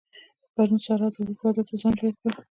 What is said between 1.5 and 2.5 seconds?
ته ځان جوړ کړ.